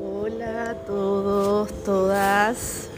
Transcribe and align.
Hola 0.00 0.70
a 0.70 0.74
todos, 0.86 1.72
todas. 1.84 2.88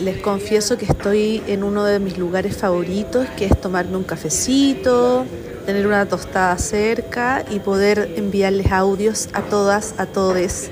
Les 0.00 0.16
confieso 0.18 0.78
que 0.78 0.86
estoy 0.86 1.42
en 1.46 1.62
uno 1.62 1.84
de 1.84 1.98
mis 1.98 2.16
lugares 2.16 2.56
favoritos, 2.56 3.28
que 3.36 3.44
es 3.44 3.60
tomarme 3.60 3.96
un 3.98 4.04
cafecito, 4.04 5.26
tener 5.66 5.86
una 5.86 6.06
tostada 6.06 6.56
cerca 6.56 7.44
y 7.50 7.58
poder 7.58 8.14
enviarles 8.16 8.72
audios 8.72 9.28
a 9.34 9.42
todas, 9.42 9.94
a 9.98 10.06
todos 10.06 10.70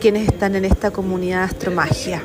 quienes 0.00 0.26
están 0.26 0.56
en 0.56 0.64
esta 0.64 0.90
comunidad 0.90 1.44
Astromagia. 1.44 2.24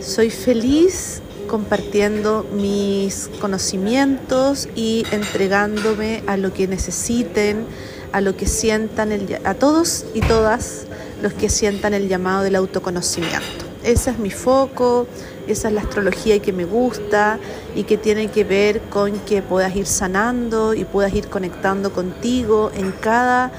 Soy 0.00 0.30
feliz 0.30 1.20
compartiendo 1.50 2.46
mis 2.52 3.28
conocimientos 3.40 4.68
y 4.76 5.04
entregándome 5.10 6.22
a 6.28 6.36
lo 6.36 6.54
que 6.54 6.68
necesiten, 6.68 7.66
a 8.12 8.20
lo 8.20 8.36
que 8.36 8.46
sientan, 8.46 9.10
a 9.42 9.54
todos 9.54 10.06
y 10.14 10.20
todas 10.20 10.86
los 11.20 11.32
que 11.32 11.48
sientan 11.48 11.92
el 11.92 12.08
llamado 12.08 12.44
del 12.44 12.54
autoconocimiento. 12.54 13.66
Ese 13.82 14.10
es 14.10 14.18
mi 14.20 14.30
foco, 14.30 15.08
esa 15.48 15.68
es 15.68 15.74
la 15.74 15.80
astrología 15.80 16.38
que 16.38 16.52
me 16.52 16.64
gusta 16.64 17.40
y 17.74 17.82
que 17.82 17.96
tiene 17.96 18.28
que 18.28 18.44
ver 18.44 18.80
con 18.82 19.18
que 19.20 19.42
puedas 19.42 19.74
ir 19.74 19.86
sanando 19.86 20.72
y 20.74 20.84
puedas 20.84 21.12
ir 21.14 21.26
conectando 21.26 21.92
contigo 21.92 22.70
en 22.74 22.92
cada 22.92 23.50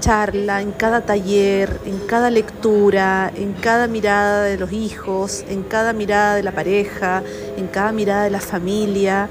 charla, 0.00 0.60
en 0.62 0.72
cada 0.72 1.02
taller, 1.02 1.78
en 1.84 1.98
cada 2.06 2.30
lectura, 2.30 3.30
en 3.36 3.52
cada 3.52 3.86
mirada 3.86 4.44
de 4.44 4.58
los 4.58 4.72
hijos, 4.72 5.44
en 5.48 5.62
cada 5.62 5.92
mirada 5.92 6.34
de 6.34 6.42
la 6.42 6.52
pareja, 6.52 7.22
en 7.56 7.68
cada 7.68 7.92
mirada 7.92 8.24
de 8.24 8.30
la 8.30 8.40
familia. 8.40 9.28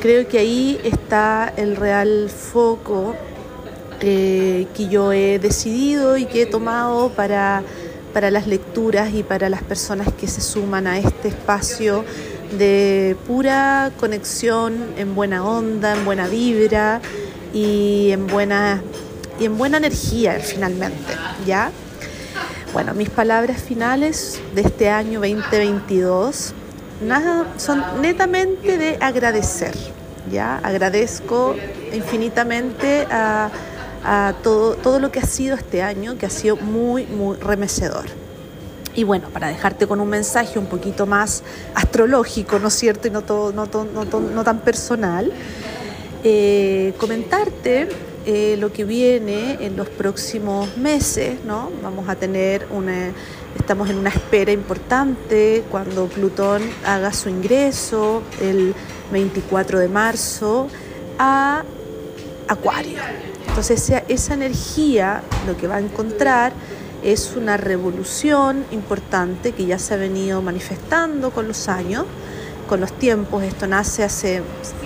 Creo 0.00 0.26
que 0.28 0.38
ahí 0.38 0.80
está 0.84 1.52
el 1.56 1.76
real 1.76 2.30
foco 2.30 3.14
eh, 4.00 4.66
que 4.74 4.88
yo 4.88 5.12
he 5.12 5.38
decidido 5.38 6.16
y 6.16 6.24
que 6.24 6.42
he 6.42 6.46
tomado 6.46 7.10
para, 7.10 7.62
para 8.14 8.30
las 8.30 8.46
lecturas 8.46 9.12
y 9.12 9.22
para 9.22 9.50
las 9.50 9.62
personas 9.62 10.08
que 10.14 10.26
se 10.26 10.40
suman 10.40 10.86
a 10.86 10.98
este 10.98 11.28
espacio 11.28 12.04
de 12.58 13.16
pura 13.26 13.92
conexión 14.00 14.94
en 14.96 15.14
buena 15.14 15.44
onda, 15.44 15.94
en 15.94 16.04
buena 16.04 16.26
vibra 16.28 17.00
y 17.52 18.10
en 18.10 18.26
buena 18.26 18.82
y 19.40 19.46
en 19.46 19.56
buena 19.56 19.78
energía 19.78 20.38
finalmente, 20.38 21.14
¿ya? 21.46 21.72
Bueno, 22.72 22.94
mis 22.94 23.08
palabras 23.08 23.60
finales 23.62 24.40
de 24.54 24.60
este 24.60 24.90
año 24.90 25.18
2022 25.20 26.52
nada, 27.00 27.46
son 27.56 27.82
netamente 28.02 28.76
de 28.76 28.98
agradecer, 29.00 29.74
¿ya? 30.30 30.58
Agradezco 30.58 31.56
infinitamente 31.92 33.06
a, 33.10 33.50
todo, 34.42 34.74
todo 34.76 35.00
lo 35.00 35.10
que 35.10 35.20
ha 35.20 35.26
sido 35.26 35.56
este 35.56 35.82
año, 35.82 36.16
que 36.18 36.26
ha 36.26 36.30
sido 36.30 36.56
muy, 36.56 37.06
muy 37.06 37.36
remecedor. 37.38 38.04
Y 38.94 39.04
bueno, 39.04 39.28
para 39.28 39.48
dejarte 39.48 39.86
con 39.86 40.00
un 40.00 40.08
mensaje 40.08 40.58
un 40.58 40.66
poquito 40.66 41.06
más 41.06 41.42
astrológico, 41.74 42.58
¿no 42.58 42.68
es 42.68 42.74
cierto? 42.74 43.08
Y 43.08 43.10
no, 43.10 43.22
todo, 43.22 43.52
no, 43.52 43.66
no, 43.66 44.04
no 44.04 44.44
tan 44.44 44.60
personal, 44.60 45.32
eh, 46.24 46.92
comentarte 46.98 47.88
eh, 48.26 48.56
lo 48.58 48.70
que 48.70 48.84
viene 48.84 49.56
en 49.64 49.76
los 49.76 49.88
próximos 49.88 50.76
meses, 50.76 51.42
¿no? 51.46 51.70
Vamos 51.82 52.06
a 52.06 52.16
tener 52.16 52.66
una, 52.70 53.12
estamos 53.58 53.88
en 53.88 53.96
una 53.96 54.10
espera 54.10 54.52
importante 54.52 55.64
cuando 55.70 56.06
Plutón 56.06 56.60
haga 56.84 57.14
su 57.14 57.30
ingreso 57.30 58.22
el 58.42 58.74
24 59.10 59.78
de 59.78 59.88
marzo 59.88 60.68
a 61.18 61.64
Acuario. 62.46 62.98
Entonces 63.48 63.90
esa, 64.08 64.34
energía 64.34 65.22
lo 65.46 65.56
que 65.56 65.66
va 65.66 65.76
a 65.76 65.80
encontrar 65.80 66.52
es 67.02 67.34
una 67.36 67.56
revolución 67.56 68.66
importante 68.70 69.52
que 69.52 69.64
ya 69.64 69.78
se 69.78 69.94
ha 69.94 69.96
venido 69.96 70.42
manifestando 70.42 71.30
con 71.30 71.48
los 71.48 71.68
años, 71.68 72.04
con 72.68 72.80
los 72.80 72.92
tiempos. 72.92 73.44
Esto 73.44 73.66
nace 73.66 74.04
hace, 74.04 74.42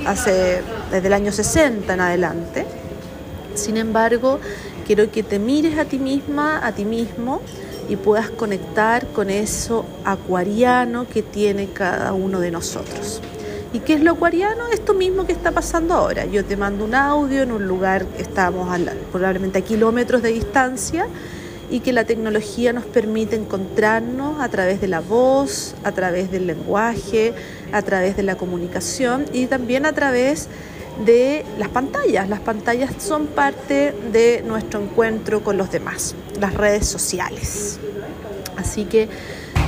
hace 0.07 0.63
desde 0.93 1.07
el 1.09 1.13
año 1.13 1.33
60 1.33 1.93
en 1.93 2.01
adelante 2.01 2.84
sin 3.55 3.77
embargo, 3.77 4.39
quiero 4.87 5.11
que 5.11 5.23
te 5.23 5.39
mires 5.39 5.79
a 5.79 5.85
ti 5.85 5.99
misma, 5.99 6.65
a 6.65 6.73
ti 6.73 6.85
mismo 6.85 7.41
y 7.89 7.97
puedas 7.97 8.31
conectar 8.31 9.07
con 9.09 9.31
eso 9.31 9.85
acuariano 10.05 11.07
que 11.09 11.23
tiene 11.23 11.69
cada 11.69 12.13
uno 12.13 12.41
de 12.41 12.51
nosotros. 12.51 13.21
¿Y 13.73 13.81
qué 13.81 13.95
es 13.95 14.03
lo 14.03 14.13
acuariano? 14.13 14.69
Esto 14.69 14.95
mismo 14.95 15.27
que 15.27 15.33
está 15.33 15.51
pasando 15.51 15.95
ahora. 15.95 16.27
Yo 16.27 16.45
te 16.45 16.57
mando 16.57 16.85
un 16.85 16.95
audio 16.95 17.43
en 17.43 17.51
un 17.51 17.67
lugar, 17.67 18.07
estamos 18.19 18.69
probablemente 19.11 19.59
a 19.59 19.63
kilómetros 19.63 20.23
de 20.23 20.33
distancia, 20.33 21.09
y 21.71 21.81
que 21.81 21.93
la 21.93 22.05
tecnología 22.05 22.73
nos 22.73 22.85
permite 22.85 23.37
encontrarnos 23.37 24.41
a 24.41 24.49
través 24.49 24.81
de 24.81 24.89
la 24.89 25.01
voz, 25.01 25.75
a 25.83 25.93
través 25.93 26.31
del 26.31 26.47
lenguaje, 26.47 27.35
a 27.73 27.83
través 27.83 28.17
de 28.17 28.23
la 28.23 28.37
comunicación 28.37 29.25
y 29.33 29.47
también 29.47 29.87
a 29.87 29.93
través 29.93 30.47
de 30.47 30.51
las 31.59 31.69
pantallas. 31.69 32.29
Las 32.29 32.41
pantallas 32.41 32.93
son 32.99 33.27
parte 33.27 33.95
de 34.13 34.43
nuestro 34.47 34.83
encuentro 34.83 35.43
con 35.43 35.57
los 35.57 35.71
demás, 35.71 36.15
las 36.41 36.55
redes 36.55 36.87
sociales. 36.87 37.79
Así 38.57 38.85
que 38.85 39.09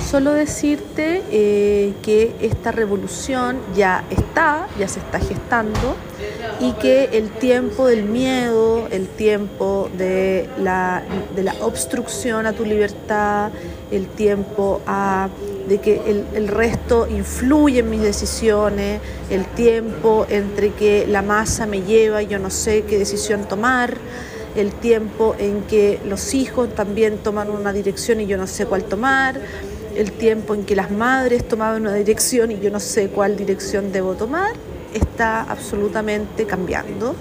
solo 0.08 0.32
decirte 0.32 1.22
eh, 1.30 1.94
que 2.02 2.34
esta 2.40 2.70
revolución 2.70 3.58
ya 3.74 4.04
está, 4.10 4.68
ya 4.78 4.86
se 4.88 5.00
está 5.00 5.18
gestando 5.18 5.96
y 6.60 6.72
que 6.74 7.10
el 7.12 7.30
tiempo 7.30 7.86
del 7.86 8.04
miedo, 8.04 8.86
el 8.90 9.08
tiempo 9.08 9.90
de 9.98 10.48
la, 10.58 11.02
de 11.34 11.42
la 11.42 11.54
obstrucción 11.60 12.46
a 12.46 12.52
tu 12.52 12.64
libertad, 12.64 13.50
el 13.90 14.06
tiempo 14.06 14.80
a 14.86 15.28
de 15.68 15.78
que 15.78 16.02
el, 16.06 16.24
el, 16.34 16.48
resto 16.48 17.08
influye 17.08 17.80
en 17.80 17.90
mis 17.90 18.02
decisiones, 18.02 19.00
el 19.30 19.44
tiempo 19.46 20.26
entre 20.28 20.70
que 20.70 21.06
la 21.06 21.22
masa 21.22 21.66
me 21.66 21.82
lleva 21.82 22.22
y 22.22 22.28
yo 22.28 22.38
no 22.38 22.50
sé 22.50 22.82
qué 22.82 22.98
decisión 22.98 23.48
tomar, 23.48 23.98
el 24.56 24.72
tiempo 24.72 25.34
en 25.38 25.62
que 25.62 26.00
los 26.06 26.34
hijos 26.34 26.74
también 26.74 27.18
toman 27.18 27.50
una 27.50 27.72
dirección 27.72 28.20
y 28.20 28.26
yo 28.26 28.38
no 28.38 28.46
sé 28.46 28.66
cuál 28.66 28.84
tomar, 28.84 29.40
el 29.96 30.12
tiempo 30.12 30.54
en 30.54 30.64
que 30.64 30.76
las 30.76 30.90
madres 30.90 31.46
tomaban 31.46 31.82
una 31.82 31.94
dirección 31.94 32.50
y 32.50 32.60
yo 32.60 32.70
no 32.70 32.80
sé 32.80 33.08
cuál 33.08 33.36
dirección 33.36 33.92
debo 33.92 34.14
tomar, 34.14 34.52
está 34.94 35.42
absolutamente 35.42 36.46
cambiando 36.46 37.14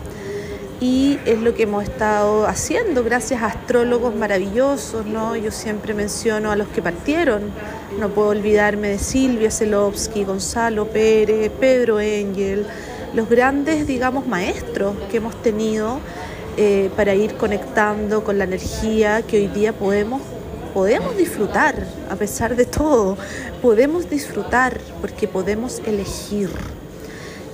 y 0.81 1.19
es 1.25 1.39
lo 1.39 1.53
que 1.53 1.63
hemos 1.63 1.83
estado 1.83 2.45
haciendo 2.47 3.03
gracias 3.03 3.41
a 3.41 3.47
astrólogos 3.47 4.13
maravillosos, 4.15 5.05
¿no? 5.05 5.35
Yo 5.35 5.51
siempre 5.51 5.93
menciono 5.93 6.51
a 6.51 6.55
los 6.55 6.67
que 6.67 6.81
partieron, 6.81 7.43
no 7.99 8.09
puedo 8.09 8.29
olvidarme 8.29 8.89
de 8.89 8.99
Silvia 8.99 9.51
Zelovsky, 9.51 10.25
Gonzalo 10.25 10.87
Pérez, 10.87 11.49
Pedro 11.59 11.99
Engel, 11.99 12.65
los 13.13 13.29
grandes, 13.29 13.87
digamos, 13.87 14.27
maestros 14.27 14.95
que 15.09 15.17
hemos 15.17 15.41
tenido 15.41 15.99
eh, 16.57 16.89
para 16.95 17.15
ir 17.15 17.35
conectando 17.35 18.23
con 18.23 18.37
la 18.37 18.43
energía 18.43 19.21
que 19.21 19.37
hoy 19.37 19.47
día 19.47 19.73
podemos 19.73 20.21
podemos 20.73 21.15
disfrutar 21.15 21.87
a 22.09 22.17
pesar 22.17 22.57
de 22.57 22.65
todo, 22.65 23.17
podemos 23.61 24.09
disfrutar 24.09 24.77
porque 24.99 25.25
podemos 25.25 25.81
elegir. 25.85 26.49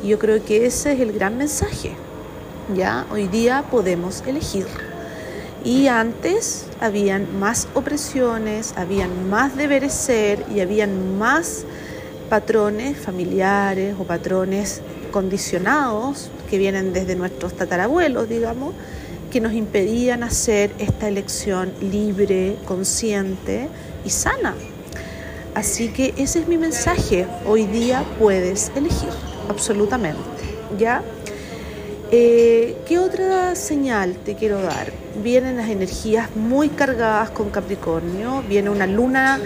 Yo 0.03 0.17
creo 0.17 0.43
que 0.43 0.65
ese 0.65 0.93
es 0.93 0.99
el 1.01 1.13
gran 1.13 1.37
mensaje. 1.37 1.95
Ya 2.75 3.05
hoy 3.11 3.27
día 3.27 3.65
podemos 3.69 4.23
elegir. 4.25 4.65
Y 5.63 5.87
antes 5.87 6.67
habían 6.79 7.39
más 7.39 7.67
opresiones, 7.73 8.73
habían 8.77 9.29
más 9.29 9.55
deberes 9.57 9.93
ser 9.93 10.45
y 10.53 10.61
habían 10.61 11.17
más 11.17 11.65
patrones 12.29 12.97
familiares 12.97 13.95
o 13.99 14.05
patrones 14.05 14.81
condicionados 15.11 16.29
que 16.49 16.57
vienen 16.57 16.93
desde 16.93 17.15
nuestros 17.15 17.53
tatarabuelos, 17.53 18.29
digamos, 18.29 18.73
que 19.31 19.41
nos 19.41 19.53
impedían 19.53 20.23
hacer 20.23 20.71
esta 20.79 21.07
elección 21.07 21.73
libre, 21.81 22.57
consciente 22.65 23.67
y 24.05 24.09
sana. 24.09 24.55
Así 25.53 25.89
que 25.89 26.13
ese 26.17 26.39
es 26.39 26.47
mi 26.47 26.57
mensaje. 26.57 27.27
Hoy 27.45 27.65
día 27.65 28.05
puedes 28.17 28.71
elegir, 28.75 29.09
absolutamente. 29.49 30.21
¿Ya? 30.77 31.03
Eh, 32.13 32.75
¿Qué 32.85 32.99
otra 32.99 33.55
señal 33.55 34.17
te 34.17 34.35
quiero 34.35 34.61
dar? 34.61 34.91
Vienen 35.23 35.55
las 35.55 35.69
energías 35.69 36.35
muy 36.35 36.67
cargadas 36.67 37.29
con 37.29 37.49
Capricornio, 37.51 38.43
viene 38.49 38.69
una 38.69 38.85
luna 38.85 39.39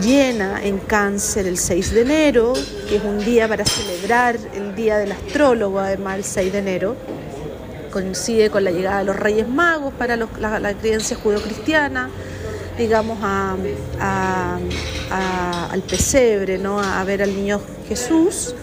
llena 0.00 0.64
en 0.64 0.78
cáncer 0.78 1.48
el 1.48 1.58
6 1.58 1.90
de 1.94 2.02
enero, 2.02 2.52
que 2.88 2.96
es 2.96 3.02
un 3.02 3.18
día 3.24 3.48
para 3.48 3.64
celebrar 3.64 4.36
el 4.54 4.76
Día 4.76 4.98
del 4.98 5.10
Astrólogo, 5.10 5.80
además 5.80 6.18
el 6.18 6.24
6 6.24 6.52
de 6.52 6.58
enero. 6.58 6.96
Coincide 7.90 8.50
con 8.50 8.62
la 8.62 8.70
llegada 8.70 9.00
de 9.00 9.04
los 9.06 9.16
Reyes 9.16 9.48
Magos 9.48 9.92
para 9.94 10.16
la, 10.16 10.28
la, 10.60 10.74
creencia 10.74 11.16
judeocristiana, 11.16 12.08
digamos, 12.78 13.18
a, 13.20 13.56
al 15.72 15.82
pesebre, 15.82 16.56
¿no? 16.58 16.80
a 16.80 17.02
ver 17.02 17.20
al 17.20 17.34
niño 17.34 17.60
Jesús 17.88 18.54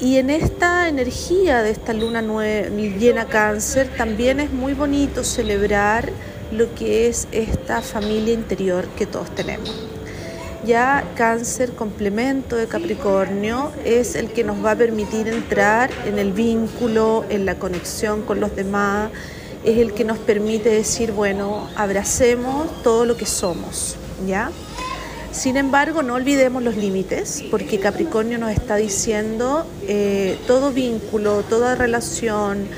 Y 0.00 0.18
en 0.18 0.30
esta 0.30 0.88
energía 0.88 1.62
de 1.62 1.70
esta 1.70 1.92
luna 1.92 2.20
llena 2.20 3.26
cáncer 3.26 3.88
también 3.96 4.40
es 4.40 4.52
muy 4.52 4.74
bonito 4.74 5.22
celebrar 5.22 6.10
lo 6.50 6.74
que 6.74 7.06
es 7.06 7.28
esta 7.32 7.80
familia 7.80 8.34
interior 8.34 8.86
que 8.96 9.06
todos 9.06 9.32
tenemos. 9.34 9.88
Ya 10.66 11.04
cáncer 11.14 11.72
complemento 11.72 12.56
de 12.56 12.66
Capricornio 12.66 13.70
es 13.84 14.14
el 14.14 14.30
que 14.30 14.44
nos 14.44 14.64
va 14.64 14.72
a 14.72 14.76
permitir 14.76 15.28
entrar 15.28 15.90
en 16.06 16.18
el 16.18 16.32
vínculo, 16.32 17.24
en 17.28 17.44
la 17.44 17.56
conexión 17.56 18.22
con 18.22 18.40
los 18.40 18.56
demás, 18.56 19.10
es 19.62 19.78
el 19.78 19.92
que 19.92 20.04
nos 20.04 20.18
permite 20.18 20.70
decir, 20.70 21.12
bueno, 21.12 21.68
abracemos 21.76 22.82
todo 22.82 23.04
lo 23.04 23.16
que 23.16 23.26
somos, 23.26 23.96
¿ya? 24.26 24.50
Sin 25.34 25.56
embargo, 25.56 26.04
no 26.04 26.14
olvidemos 26.14 26.62
los 26.62 26.76
límites, 26.76 27.42
porque 27.50 27.80
Capricornio 27.80 28.38
nos 28.38 28.52
está 28.52 28.76
diciendo 28.76 29.66
eh, 29.82 30.38
todo 30.46 30.70
vínculo, 30.70 31.42
toda 31.42 31.74
relación, 31.74 32.68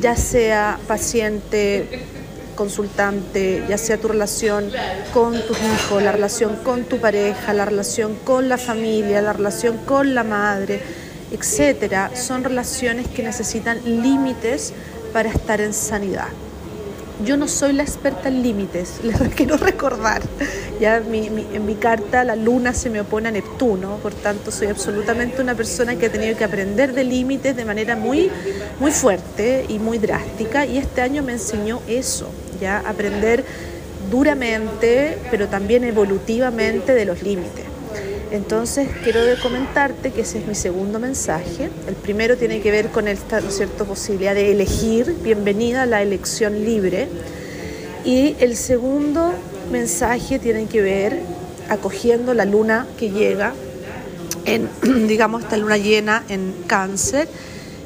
ya 0.00 0.16
sea 0.16 0.80
paciente, 0.88 2.04
consultante, 2.56 3.62
ya 3.68 3.78
sea 3.78 3.98
tu 3.98 4.08
relación 4.08 4.68
con 5.14 5.40
tus 5.46 5.56
hijos, 5.58 6.02
la 6.02 6.10
relación 6.10 6.56
con 6.64 6.82
tu 6.84 6.98
pareja, 6.98 7.52
la 7.52 7.66
relación 7.66 8.16
con 8.24 8.48
la 8.48 8.58
familia, 8.58 9.22
la 9.22 9.32
relación 9.32 9.78
con 9.86 10.12
la 10.12 10.24
madre, 10.24 10.80
etcétera, 11.30 12.10
son 12.16 12.42
relaciones 12.42 13.06
que 13.06 13.22
necesitan 13.22 13.78
límites 13.84 14.72
para 15.12 15.28
estar 15.28 15.60
en 15.60 15.72
sanidad. 15.72 16.28
Yo 17.24 17.36
no 17.36 17.46
soy 17.46 17.72
la 17.72 17.84
experta 17.84 18.28
en 18.28 18.42
límites, 18.42 19.00
les 19.04 19.16
quiero 19.34 19.56
recordar. 19.56 20.22
Ya 20.80 20.96
en 20.96 21.66
mi 21.66 21.74
carta 21.76 22.24
la 22.24 22.34
luna 22.34 22.74
se 22.74 22.90
me 22.90 23.00
opone 23.00 23.28
a 23.28 23.30
Neptuno, 23.30 23.98
por 23.98 24.12
tanto 24.12 24.50
soy 24.50 24.68
absolutamente 24.68 25.40
una 25.40 25.54
persona 25.54 25.96
que 25.96 26.06
ha 26.06 26.12
tenido 26.12 26.36
que 26.36 26.44
aprender 26.44 26.92
de 26.92 27.04
límites 27.04 27.54
de 27.54 27.64
manera 27.64 27.94
muy, 27.94 28.30
muy 28.80 28.90
fuerte 28.90 29.66
y 29.68 29.78
muy 29.78 29.98
drástica 29.98 30.66
y 30.66 30.78
este 30.78 31.00
año 31.02 31.22
me 31.22 31.32
enseñó 31.32 31.80
eso, 31.86 32.28
ya 32.60 32.78
aprender 32.78 33.44
duramente, 34.10 35.18
pero 35.30 35.48
también 35.48 35.84
evolutivamente 35.84 36.94
de 36.94 37.04
los 37.04 37.22
límites. 37.22 37.61
Entonces 38.32 38.88
quiero 39.04 39.20
comentarte 39.42 40.10
que 40.10 40.22
ese 40.22 40.38
es 40.38 40.46
mi 40.46 40.54
segundo 40.54 40.98
mensaje. 40.98 41.68
El 41.86 41.94
primero 41.94 42.38
tiene 42.38 42.62
que 42.62 42.70
ver 42.70 42.88
con 42.88 43.06
esta 43.06 43.40
posibilidad 43.86 44.34
de 44.34 44.50
elegir, 44.50 45.14
bienvenida 45.22 45.82
a 45.82 45.86
la 45.86 46.00
elección 46.00 46.64
libre. 46.64 47.08
Y 48.06 48.34
el 48.40 48.56
segundo 48.56 49.34
mensaje 49.70 50.38
tiene 50.38 50.64
que 50.66 50.80
ver 50.80 51.20
acogiendo 51.68 52.32
la 52.32 52.46
luna 52.46 52.86
que 52.98 53.10
llega 53.10 53.52
digamos, 55.06 55.42
esta 55.42 55.56
luna 55.56 55.76
llena 55.76 56.24
en 56.28 56.54
cáncer, 56.66 57.28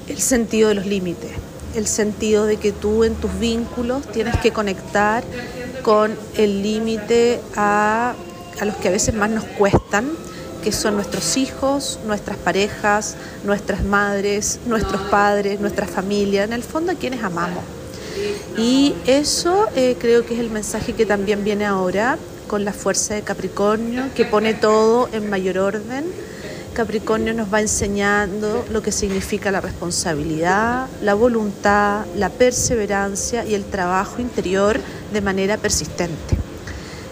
el 0.08 0.18
sentido 0.18 0.68
de 0.68 0.76
los 0.76 0.86
límites, 0.86 1.30
el 1.74 1.86
sentido 1.86 2.46
de 2.46 2.56
que 2.56 2.72
tú 2.72 3.04
en 3.04 3.14
tus 3.16 3.38
vínculos 3.38 4.06
tienes 4.12 4.36
que 4.38 4.52
conectar 4.52 5.24
con 5.82 6.16
el 6.36 6.62
límite 6.62 7.40
a, 7.56 8.14
a 8.60 8.64
los 8.64 8.76
que 8.76 8.88
a 8.88 8.90
veces 8.90 9.14
más 9.14 9.30
nos 9.30 9.44
cuestan, 9.44 10.10
que 10.66 10.72
son 10.72 10.96
nuestros 10.96 11.36
hijos, 11.36 12.00
nuestras 12.08 12.36
parejas, 12.38 13.14
nuestras 13.44 13.84
madres, 13.84 14.58
nuestros 14.66 15.00
padres, 15.02 15.60
nuestra 15.60 15.86
familia, 15.86 16.42
en 16.42 16.52
el 16.52 16.64
fondo 16.64 16.90
a 16.90 16.96
quienes 16.96 17.22
amamos. 17.22 17.62
Y 18.58 18.92
eso 19.06 19.68
eh, 19.76 19.94
creo 19.96 20.26
que 20.26 20.34
es 20.34 20.40
el 20.40 20.50
mensaje 20.50 20.94
que 20.94 21.06
también 21.06 21.44
viene 21.44 21.66
ahora 21.66 22.18
con 22.48 22.64
la 22.64 22.72
fuerza 22.72 23.14
de 23.14 23.22
Capricornio, 23.22 24.06
que 24.16 24.24
pone 24.24 24.54
todo 24.54 25.08
en 25.12 25.30
mayor 25.30 25.58
orden. 25.58 26.04
Capricornio 26.74 27.32
nos 27.32 27.54
va 27.54 27.60
enseñando 27.60 28.64
lo 28.72 28.82
que 28.82 28.90
significa 28.90 29.52
la 29.52 29.60
responsabilidad, 29.60 30.88
la 31.00 31.14
voluntad, 31.14 32.06
la 32.16 32.28
perseverancia 32.28 33.44
y 33.44 33.54
el 33.54 33.64
trabajo 33.66 34.20
interior 34.20 34.80
de 35.12 35.20
manera 35.20 35.58
persistente. 35.58 36.36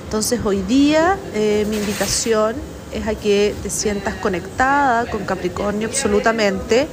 Entonces 0.06 0.40
hoy 0.44 0.60
día 0.62 1.16
eh, 1.34 1.64
mi 1.70 1.76
invitación 1.76 2.73
es 2.94 3.06
a 3.06 3.14
que 3.14 3.54
te 3.62 3.70
sientas 3.70 4.14
conectada 4.14 5.06
con 5.10 5.24
Capricornio 5.24 5.88
absolutamente, 5.88 6.86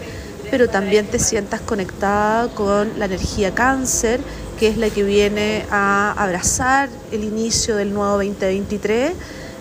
pero 0.50 0.68
también 0.68 1.06
te 1.08 1.20
sientas 1.20 1.62
conectada 1.62 2.50
con 2.50 3.00
la 3.00 3.06
energía 3.06 3.54
cáncer, 3.54 4.20
que 4.60 4.68
es 4.68 4.78
la 4.78 4.90
que 4.90 5.04
viene 5.04 5.66
a 5.72 6.14
abrazar 6.18 6.90
el 7.12 7.24
inicio 7.24 7.76
del 7.76 7.94
nuevo 7.94 8.14
2023, 8.14 9.14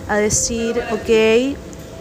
a 0.08 0.16
decir, 0.16 0.82
ok, 0.90 1.56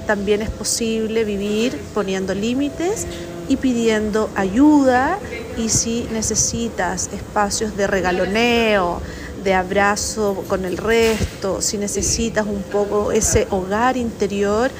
también 0.07 0.42
es 0.42 0.50
posible 0.50 1.24
vivir 1.24 1.80
poniendo 1.94 2.33
límites 2.33 3.06
y 3.47 3.57
pidiendo 3.57 4.30
ayuda 4.35 5.19
y 5.57 5.69
si 5.69 6.07
necesitas 6.12 7.09
espacios 7.13 7.77
de 7.77 7.88
regaloneo, 7.88 9.01
de 9.44 9.53
abrazo 9.53 10.44
con 10.47 10.65
el 10.65 10.77
resto, 10.77 11.62
si 11.62 11.77
necesitas 11.77 12.45
un 12.45 12.62
poco 12.63 13.12
ese 13.12 13.47
hogar 13.50 13.97
interior, 13.97 14.71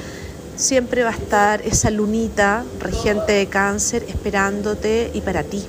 siempre 0.56 1.02
va 1.02 1.10
a 1.10 1.14
estar 1.14 1.62
esa 1.62 1.90
lunita 1.90 2.64
regente 2.78 3.32
de 3.32 3.46
cáncer 3.46 4.04
esperándote 4.08 5.10
y 5.14 5.20
para 5.22 5.42
ti, 5.42 5.64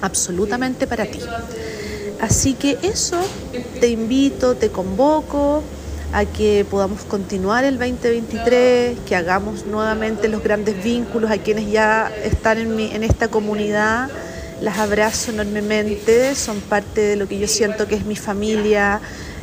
absolutamente 0.00 0.86
para 0.86 1.06
ti. 1.06 1.20
Así 2.20 2.54
que 2.54 2.78
eso 2.82 3.20
te 3.80 3.88
invito, 3.88 4.54
te 4.54 4.70
convoco 4.70 5.62
a 6.12 6.24
que 6.24 6.64
podamos 6.70 7.02
continuar 7.02 7.64
el 7.64 7.78
2023, 7.78 8.98
que 9.06 9.16
hagamos 9.16 9.66
nuevamente 9.66 10.28
los 10.28 10.42
grandes 10.42 10.82
vínculos 10.82 11.30
a 11.30 11.38
quienes 11.38 11.70
ya 11.70 12.10
están 12.22 12.58
en, 12.58 12.80
en 12.80 13.02
esta 13.02 13.28
comunidad 13.28 14.08
las 14.64 14.78
abrazo 14.78 15.30
enormemente, 15.30 16.34
son 16.34 16.58
parte 16.58 17.02
de 17.02 17.16
lo 17.16 17.28
que 17.28 17.38
yo 17.38 17.46
siento 17.46 17.86
que 17.86 17.96
es 17.96 18.06
mi 18.06 18.16
familia 18.16 18.98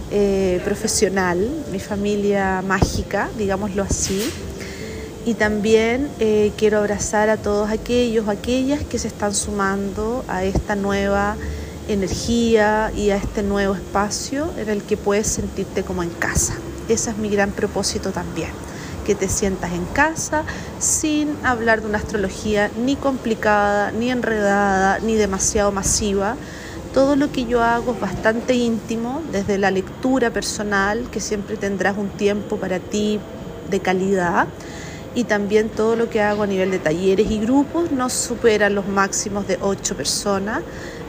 eh, 0.10 0.60
profesional, 0.66 1.48
mi 1.72 1.80
familia 1.80 2.64
mágica, 2.66 3.30
digámoslo 3.38 3.84
así. 3.84 4.28
Y 5.24 5.36
también 5.36 6.10
eh, 6.20 6.52
quiero 6.58 6.80
abrazar 6.80 7.30
a 7.30 7.38
todos 7.38 7.70
aquellos, 7.70 8.28
aquellas 8.28 8.84
que 8.84 8.98
se 8.98 9.08
están 9.08 9.36
sumando 9.36 10.26
a 10.28 10.44
esta 10.44 10.76
nueva 10.76 11.38
energía 11.88 12.92
y 12.98 13.12
a 13.12 13.18
este 13.18 13.44
nuevo 13.44 13.76
espacio 13.76 14.52
en 14.58 14.70
el 14.70 14.82
que 14.82 14.98
puedes 14.98 15.28
sentirte 15.28 15.84
como 15.84 16.02
en 16.02 16.10
casa. 16.10 16.56
Ese 16.90 17.12
es 17.12 17.18
mi 17.18 17.30
gran 17.30 17.52
propósito 17.52 18.10
también 18.10 18.50
que 19.06 19.16
te 19.16 19.28
sientas 19.28 19.72
en 19.74 19.86
casa 19.86 20.44
sin 20.80 21.36
hablar 21.44 21.82
de 21.82 21.88
una 21.88 21.98
astrología 21.98 22.70
ni 22.78 22.96
complicada, 22.96 23.92
ni 23.92 24.10
enredada, 24.12 25.00
ni 25.00 25.16
demasiado 25.16 25.72
masiva. 25.72 26.36
Todo 26.94 27.16
lo 27.16 27.32
que 27.32 27.46
yo 27.46 27.64
hago 27.64 27.94
es 27.94 28.00
bastante 28.00 28.54
íntimo, 28.54 29.22
desde 29.32 29.58
la 29.58 29.72
lectura 29.72 30.30
personal, 30.30 31.10
que 31.10 31.20
siempre 31.20 31.56
tendrás 31.58 31.98
un 31.98 32.10
tiempo 32.10 32.58
para 32.58 32.80
ti 32.80 33.20
de 33.70 33.80
calidad, 33.80 34.48
y 35.14 35.26
también 35.26 35.70
todo 35.70 35.96
lo 35.96 36.10
que 36.10 36.22
hago 36.22 36.44
a 36.44 36.48
nivel 36.48 36.72
de 36.72 36.80
talleres 36.80 37.30
y 37.30 37.40
grupos 37.40 37.92
no 37.92 38.10
supera 38.10 38.70
los 38.70 38.88
máximos 38.88 39.48
de 39.48 39.58
ocho 39.62 39.96
personas 39.96 40.62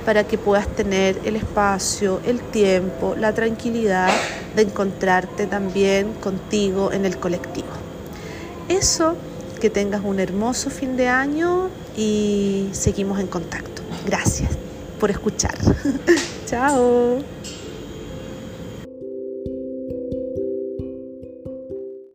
para 0.04 0.24
que 0.24 0.38
puedas 0.38 0.66
tener 0.66 1.20
el 1.24 1.36
espacio, 1.36 2.20
el 2.26 2.40
tiempo, 2.40 3.14
la 3.16 3.32
tranquilidad 3.32 4.10
de 4.56 4.62
encontrarte 4.62 5.46
también 5.46 6.12
contigo 6.14 6.90
en 6.92 7.04
el 7.06 7.16
colectivo. 7.18 7.81
Eso, 8.72 9.16
que 9.60 9.68
tengas 9.68 10.00
un 10.02 10.18
hermoso 10.18 10.70
fin 10.70 10.96
de 10.96 11.06
año 11.06 11.68
y 11.94 12.68
seguimos 12.72 13.20
en 13.20 13.26
contacto. 13.26 13.82
Gracias 14.06 14.50
por 14.98 15.10
escuchar. 15.10 15.54
Chao. 16.46 17.18